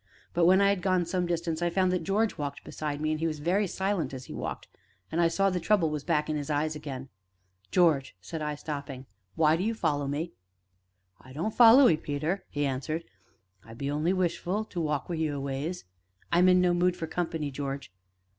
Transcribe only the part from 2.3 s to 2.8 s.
walked